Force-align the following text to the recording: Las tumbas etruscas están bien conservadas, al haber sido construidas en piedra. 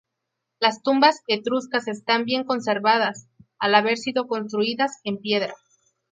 Las 0.59 0.81
tumbas 0.81 1.21
etruscas 1.27 1.87
están 1.87 2.25
bien 2.25 2.43
conservadas, 2.43 3.27
al 3.59 3.75
haber 3.75 3.99
sido 3.99 4.25
construidas 4.27 4.99
en 5.03 5.19
piedra. 5.19 5.53